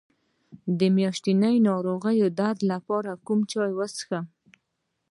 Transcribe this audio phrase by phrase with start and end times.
[0.79, 4.25] د میاشتنۍ ناروغۍ درد لپاره کوم چای وڅښم؟